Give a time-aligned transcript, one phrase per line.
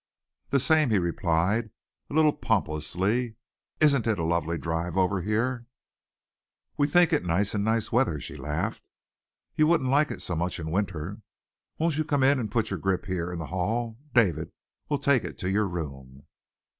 [0.49, 1.69] "The same," he replied,
[2.09, 3.35] a little pompously.
[3.79, 5.67] "Isn't it a lovely drive over here?"
[6.75, 8.89] "We think it nice in nice weather," she laughed.
[9.55, 11.21] "You wouldn't like it so much in winter.
[11.77, 13.99] Won't you come in and put your grip here in the hall?
[14.15, 14.51] David
[14.89, 16.25] will take it to your room."